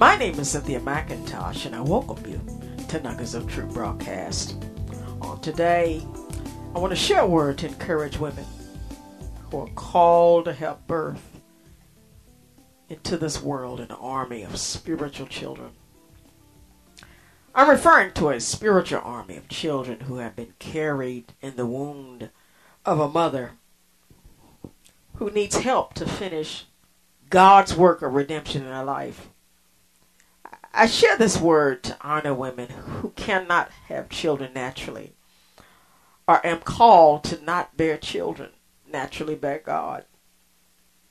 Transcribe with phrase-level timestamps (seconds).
[0.00, 2.40] My name is Cynthia McIntosh, and I welcome you
[2.88, 4.56] to Nuggets of Truth broadcast.
[5.20, 6.02] On today,
[6.74, 8.46] I want to share a word to encourage women
[9.50, 11.42] who are called to help birth
[12.88, 15.72] into this world an army of spiritual children.
[17.54, 22.30] I'm referring to a spiritual army of children who have been carried in the wound
[22.86, 23.50] of a mother
[25.16, 26.64] who needs help to finish
[27.28, 29.28] God's work of redemption in her life.
[30.72, 35.14] I share this word to honor women who cannot have children naturally
[36.28, 38.50] or am called to not bear children
[38.88, 40.04] naturally by God.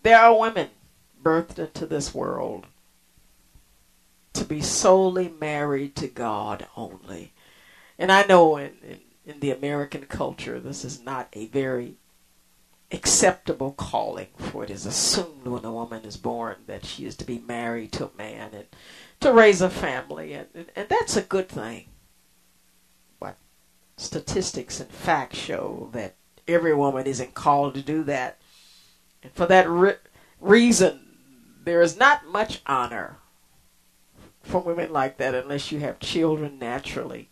[0.01, 0.69] There are women
[1.21, 2.67] birthed into this world
[4.33, 7.33] to be solely married to God only.
[7.97, 11.95] And I know in, in, in the American culture this is not a very
[12.91, 17.25] acceptable calling, for it is assumed when a woman is born that she is to
[17.25, 18.65] be married to a man and
[19.19, 21.89] to raise a family, and, and, and that's a good thing.
[23.19, 23.37] But
[23.97, 26.15] statistics and facts show that
[26.47, 28.39] every woman isn't called to do that.
[29.21, 29.97] And for that re-
[30.39, 31.01] reason,
[31.63, 33.17] there is not much honor
[34.41, 37.29] for women like that unless you have children naturally.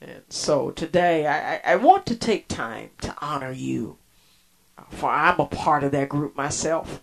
[0.00, 3.98] And so today, I, I want to take time to honor you,
[4.90, 7.02] for I'm a part of that group myself.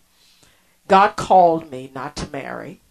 [0.88, 2.81] God called me not to marry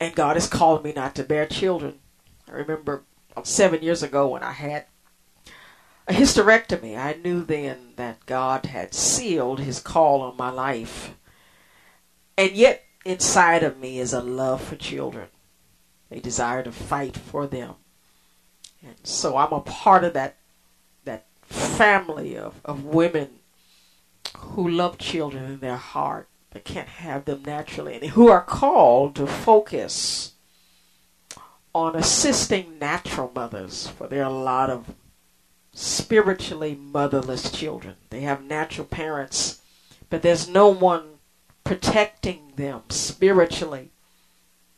[0.00, 1.98] and God has called me not to bear children.
[2.48, 3.04] I remember
[3.36, 4.86] um, seven years ago when I had
[6.08, 11.14] a hysterectomy, I knew then that God had sealed his call on my life.
[12.38, 15.28] And yet, inside of me is a love for children,
[16.10, 17.74] a desire to fight for them.
[18.82, 20.39] And so I'm a part of that that
[21.50, 23.28] family of, of women
[24.36, 29.14] who love children in their heart that can't have them naturally and who are called
[29.16, 30.32] to focus
[31.74, 34.94] on assisting natural mothers for there are a lot of
[35.72, 37.94] spiritually motherless children.
[38.10, 39.60] They have natural parents
[40.08, 41.18] but there's no one
[41.62, 43.90] protecting them spiritually.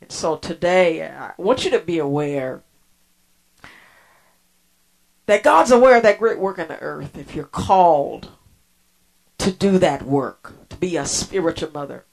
[0.01, 2.63] And so today i want you to be aware
[5.27, 8.31] that god's aware of that great work in the earth if you're called
[9.43, 12.05] to do that work to be a spiritual mother.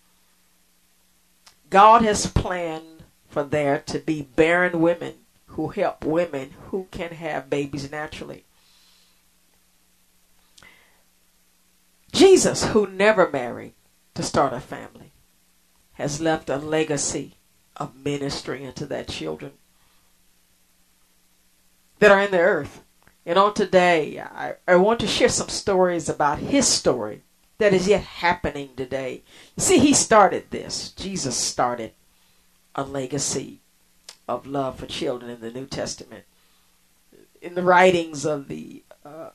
[1.69, 5.13] God has planned for there to be barren women
[5.45, 8.45] who help women who can have babies naturally.
[12.11, 13.73] Jesus, who never married
[14.15, 15.11] to start a family,
[15.93, 17.35] has left a legacy
[17.77, 19.51] of ministry into that children
[21.99, 22.81] that are in the earth.
[23.29, 27.21] And on today, I, I want to share some stories about his story
[27.59, 29.21] that is yet happening today.
[29.55, 30.89] You see, he started this.
[30.93, 31.91] Jesus started
[32.73, 33.59] a legacy
[34.27, 36.23] of love for children in the New Testament.
[37.39, 39.29] In the writings of the uh,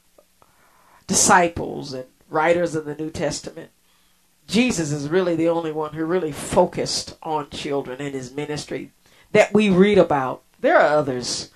[1.07, 3.71] disciples and writers of the New Testament,
[4.49, 8.91] Jesus is really the only one who really focused on children in his ministry
[9.31, 10.43] that we read about.
[10.59, 11.51] There are others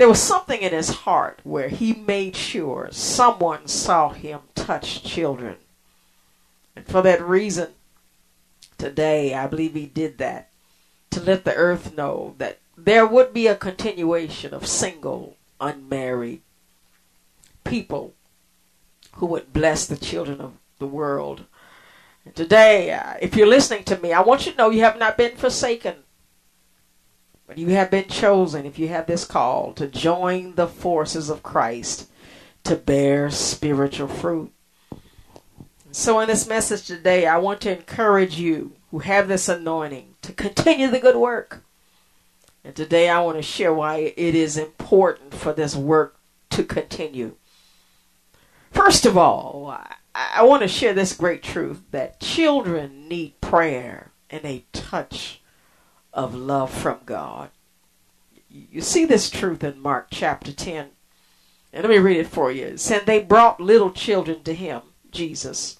[0.00, 5.56] there was something in his heart where he made sure someone saw him touch children.
[6.74, 7.74] And for that reason,
[8.78, 10.48] today I believe he did that
[11.10, 16.40] to let the earth know that there would be a continuation of single, unmarried
[17.64, 18.14] people
[19.16, 21.44] who would bless the children of the world.
[22.24, 24.98] And today, uh, if you're listening to me, I want you to know you have
[24.98, 25.96] not been forsaken.
[27.56, 32.08] You have been chosen, if you have this call, to join the forces of Christ
[32.64, 34.52] to bear spiritual fruit.
[35.90, 40.32] So, in this message today, I want to encourage you who have this anointing to
[40.32, 41.64] continue the good work.
[42.62, 46.16] And today, I want to share why it is important for this work
[46.50, 47.34] to continue.
[48.70, 49.76] First of all,
[50.14, 55.39] I want to share this great truth that children need prayer and a touch
[56.12, 57.50] of love from God.
[58.48, 60.90] You see this truth in Mark chapter 10.
[61.72, 62.66] And let me read it for you.
[62.66, 65.78] It said, They brought little children to him, Jesus,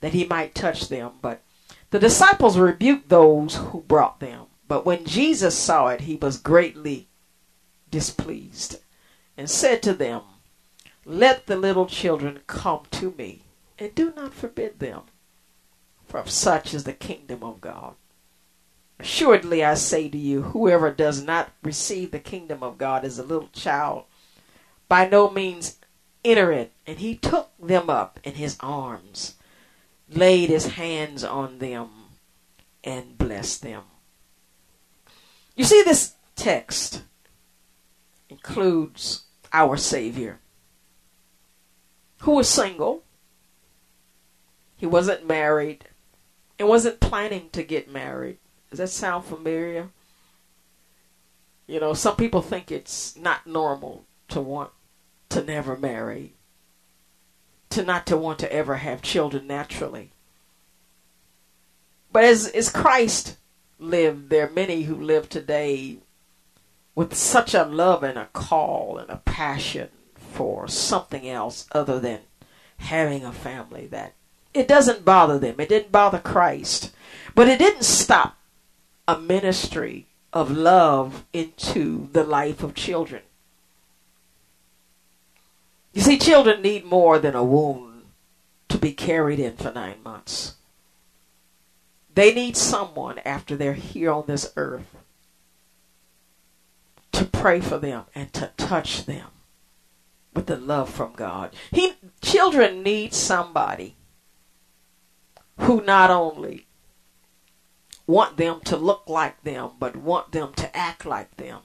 [0.00, 1.12] that he might touch them.
[1.20, 1.42] But
[1.90, 4.46] the disciples rebuked those who brought them.
[4.66, 7.08] But when Jesus saw it, he was greatly
[7.90, 8.78] displeased
[9.36, 10.22] and said to them,
[11.04, 13.42] Let the little children come to me,
[13.78, 15.02] and do not forbid them,
[16.06, 17.94] for of such is the kingdom of God.
[19.00, 23.22] Assuredly, I say to you, whoever does not receive the kingdom of God as a
[23.22, 24.04] little child,
[24.88, 25.78] by no means
[26.22, 26.72] enter it.
[26.86, 29.36] And he took them up in his arms,
[30.08, 31.88] laid his hands on them,
[32.84, 33.84] and blessed them.
[35.56, 37.02] You see, this text
[38.28, 40.40] includes our Savior,
[42.18, 43.02] who was single.
[44.76, 45.86] He wasn't married
[46.58, 48.38] and wasn't planning to get married.
[48.70, 49.88] Does that sound familiar?
[51.66, 54.70] You know, some people think it's not normal to want
[55.30, 56.34] to never marry,
[57.70, 60.10] to not to want to ever have children naturally.
[62.12, 63.36] But as, as Christ
[63.78, 65.98] lived, there are many who live today
[66.94, 72.20] with such a love and a call and a passion for something else other than
[72.78, 74.14] having a family that
[74.52, 75.56] it doesn't bother them.
[75.58, 76.92] It didn't bother Christ.
[77.34, 78.36] But it didn't stop
[79.06, 83.22] a ministry of love into the life of children.
[85.92, 88.04] You see, children need more than a wound
[88.68, 90.54] to be carried in for nine months.
[92.14, 94.96] They need someone after they're here on this earth
[97.12, 99.26] to pray for them and to touch them
[100.34, 101.54] with the love from God.
[101.72, 103.96] He, children need somebody
[105.58, 106.66] who not only
[108.10, 111.60] want them to look like them, but want them to act like them.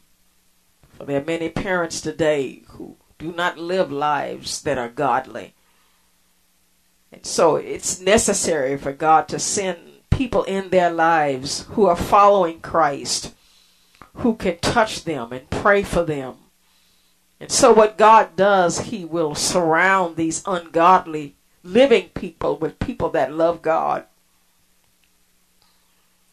[0.90, 5.56] For there are many parents today who do not live lives that are godly.
[7.12, 9.80] And so it's necessary for God to send
[10.12, 13.34] people in their lives who are following Christ,
[14.16, 16.36] who can touch them and pray for them.
[17.40, 23.34] And so what God does, He will surround these ungodly living people with people that
[23.34, 24.06] love God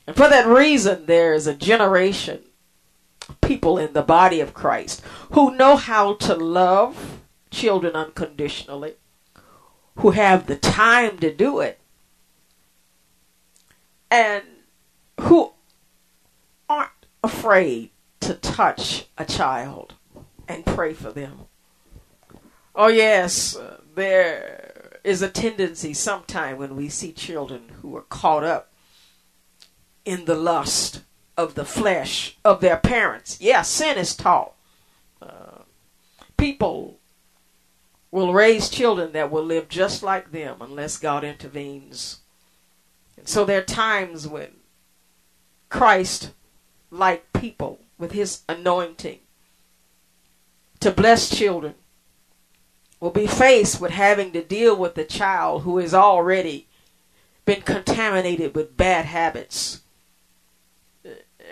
[0.07, 2.41] and for that reason, there is a generation
[3.29, 5.03] of people in the body of Christ
[5.33, 7.21] who know how to love
[7.51, 8.95] children unconditionally,
[9.97, 11.79] who have the time to do it,
[14.11, 14.43] and
[15.21, 15.53] who
[16.69, 16.91] aren't
[17.23, 17.91] afraid
[18.21, 19.95] to touch a child
[20.49, 21.47] and pray for them.
[22.75, 28.45] Oh, yes, uh, there is a tendency sometime when we see children who are caught
[28.45, 28.72] up
[30.05, 31.03] in the lust
[31.37, 33.41] of the flesh of their parents.
[33.41, 34.55] Yeah, sin is taught.
[35.21, 35.63] Uh,
[36.37, 36.99] people
[38.11, 42.19] will raise children that will live just like them unless God intervenes.
[43.17, 44.51] And so there are times when
[45.69, 46.33] Christ,
[46.91, 49.21] like people, with his anointing
[50.81, 51.75] to bless children,
[53.01, 56.69] will be faced with having to deal with a child who has already
[57.45, 59.81] been contaminated with bad habits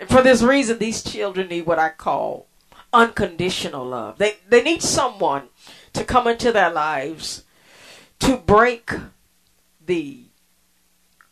[0.07, 2.47] for this reason, these children need what I call
[2.93, 4.17] unconditional love.
[4.17, 5.49] They they need someone
[5.93, 7.43] to come into their lives
[8.19, 8.91] to break
[9.85, 10.25] the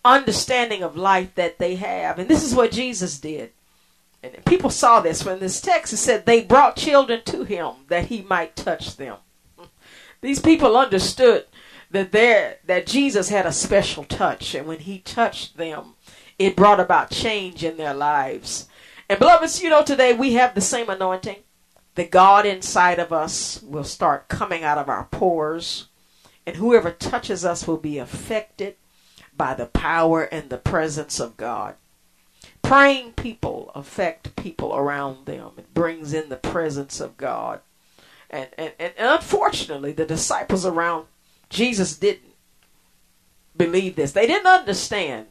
[0.04, 2.20] understanding of life that they have.
[2.20, 3.52] And this is what Jesus did.
[4.22, 8.06] And people saw this when this text it said they brought children to him that
[8.06, 9.18] he might touch them.
[10.22, 11.46] These people understood
[11.92, 15.96] that there that Jesus had a special touch and when he touched them
[16.38, 18.69] it brought about change in their lives.
[19.10, 21.38] And beloveds, you know, today we have the same anointing.
[21.96, 25.88] The God inside of us will start coming out of our pores,
[26.46, 28.76] and whoever touches us will be affected
[29.36, 31.76] by the power and the presence of God.
[32.62, 35.54] Praying people affect people around them.
[35.58, 37.62] It brings in the presence of God.
[38.30, 41.08] And, and, and unfortunately, the disciples around
[41.50, 42.36] Jesus didn't
[43.58, 44.12] believe this.
[44.12, 45.28] They didn't understand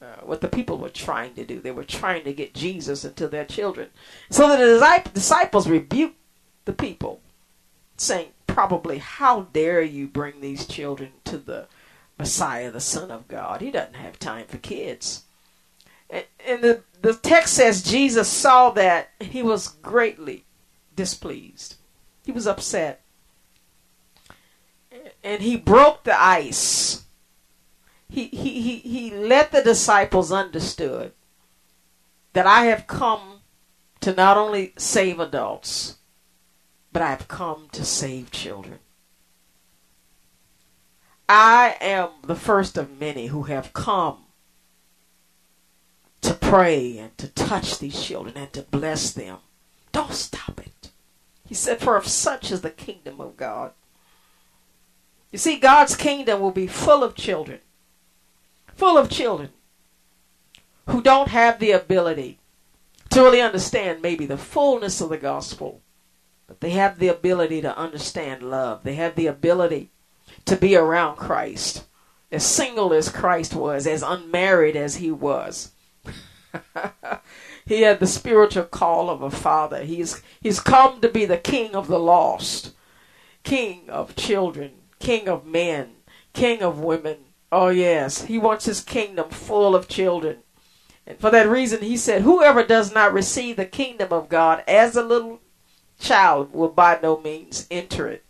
[0.00, 1.60] uh, what the people were trying to do.
[1.60, 3.88] They were trying to get Jesus into their children.
[4.30, 6.18] So the disciples rebuked
[6.66, 7.20] the people,
[7.96, 11.66] saying, probably, How dare you bring these children to the
[12.18, 13.60] Messiah, the Son of God?
[13.60, 15.22] He doesn't have time for kids.
[16.10, 20.44] And, and the, the text says Jesus saw that he was greatly
[20.94, 21.76] displeased.
[22.24, 23.02] He was upset.
[25.22, 27.05] And he broke the ice
[28.08, 31.12] he, he, he, he let the disciples understood
[32.32, 33.40] that I have come
[34.00, 35.96] to not only save adults,
[36.92, 38.78] but I've come to save children.
[41.28, 44.26] I am the first of many who have come
[46.20, 49.38] to pray and to touch these children and to bless them.
[49.92, 50.90] Don't stop it.
[51.44, 53.72] He said, For of such is the kingdom of God.
[55.32, 57.60] You see, God's kingdom will be full of children,
[58.76, 59.50] full of children
[60.88, 62.38] who don't have the ability
[63.10, 65.80] to really understand maybe the fullness of the gospel,
[66.46, 68.82] but they have the ability to understand love.
[68.84, 69.90] They have the ability
[70.44, 71.84] to be around Christ,
[72.30, 75.72] as single as Christ was, as unmarried as he was.
[77.66, 79.82] he had the spiritual call of a father.
[79.82, 82.72] He's he's come to be the king of the lost,
[83.42, 85.94] king of children, king of men,
[86.32, 87.18] king of women.
[87.58, 90.40] Oh yes, he wants his kingdom full of children.
[91.06, 94.94] And for that reason, he said, Whoever does not receive the kingdom of God as
[94.94, 95.40] a little
[95.98, 98.26] child will by no means enter it.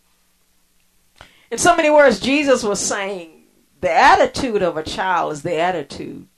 [1.50, 3.47] In so many words, Jesus was saying
[3.80, 6.28] the attitude of a child is the attitude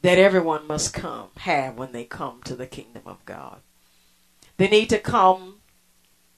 [0.00, 3.60] that everyone must come have when they come to the kingdom of God.
[4.56, 5.60] They need to come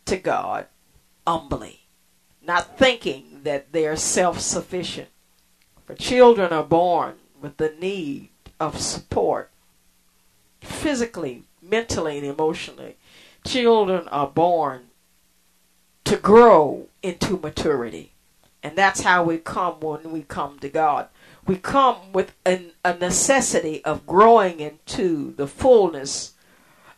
[0.05, 0.67] to God
[1.27, 1.89] humbly,
[2.43, 5.09] not thinking that they are self sufficient.
[5.87, 9.51] For children are born with the need of support
[10.61, 12.97] physically, mentally, and emotionally.
[13.47, 14.85] Children are born
[16.05, 18.13] to grow into maturity.
[18.63, 21.09] And that's how we come when we come to God.
[21.47, 26.33] We come with an, a necessity of growing into the fullness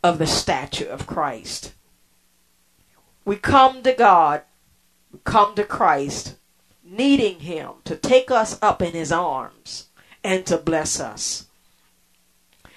[0.02, 1.72] of the stature of Christ.
[3.24, 4.42] We come to God,
[5.12, 6.36] we come to Christ,
[6.86, 9.88] needing Him to take us up in His arms
[10.22, 11.46] and to bless us.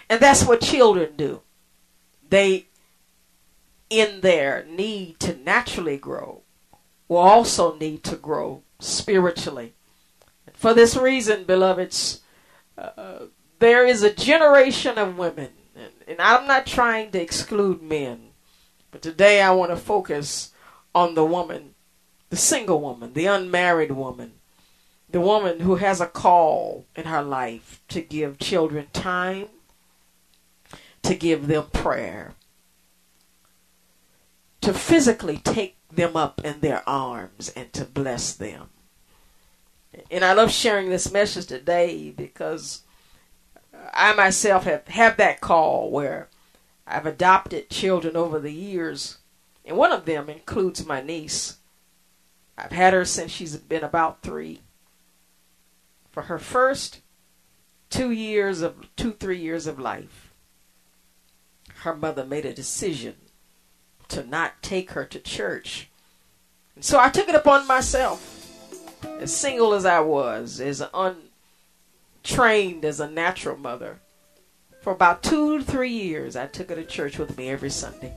[0.10, 1.42] And that's what children do.
[2.28, 2.68] They,
[3.90, 6.42] in their need to naturally grow,
[7.08, 9.74] will also need to grow spiritually.
[10.54, 12.22] For this reason, beloveds,
[12.78, 13.26] uh,
[13.60, 18.30] there is a generation of women, and, and I'm not trying to exclude men,
[18.92, 20.52] but today I want to focus
[20.96, 21.76] on the woman,
[22.30, 24.34] the single woman, the unmarried woman,
[25.10, 29.48] the woman who has a call in her life to give children time,
[31.02, 32.34] to give them prayer,
[34.62, 38.70] to physically take them up in their arms and to bless them.
[40.12, 42.84] And I love sharing this message today because
[43.94, 46.28] I myself have, have that call where
[46.86, 49.18] I've adopted children over the years,
[49.66, 51.58] and one of them includes my niece.
[52.60, 54.62] I've had her since she's been about three.
[56.12, 57.00] For her first
[57.90, 60.34] two years of two, three years of life,
[61.82, 63.16] her mother made a decision
[64.10, 65.90] to not take her to church.
[66.76, 68.36] And so I took it upon myself,
[69.20, 70.84] as single as I was, as
[72.24, 74.00] untrained as a natural mother.
[74.82, 78.14] For about two to three years, I took her to church with me every Sunday.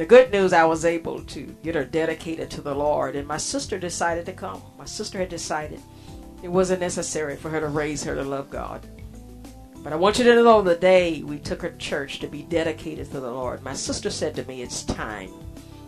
[0.00, 3.16] The good news, I was able to get her dedicated to the Lord.
[3.16, 4.62] And my sister decided to come.
[4.78, 5.78] My sister had decided
[6.42, 8.80] it wasn't necessary for her to raise her to love God.
[9.84, 12.44] But I want you to know the day we took her to church to be
[12.44, 15.34] dedicated to the Lord, my sister said to me, It's time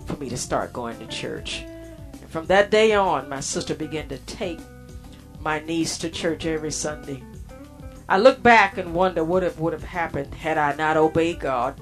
[0.04, 1.62] for me to start going to church.
[1.62, 4.60] And from that day on, my sister began to take
[5.40, 7.22] my niece to church every Sunday.
[8.10, 11.80] I look back and wonder what would have happened had I not obeyed God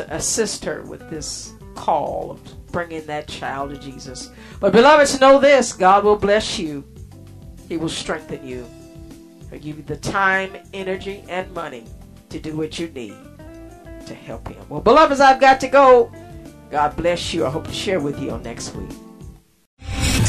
[0.00, 4.30] to assist her with this call of bringing that child to Jesus.
[4.58, 6.84] But beloveds, know this God will bless you,
[7.68, 8.66] He will strengthen you.
[9.50, 11.84] He'll give you the time, energy, and money
[12.30, 13.16] to do what you need
[14.06, 14.64] to help Him.
[14.68, 16.10] Well, beloveds, I've got to go.
[16.70, 17.44] God bless you.
[17.44, 18.90] I hope to share with you on next week.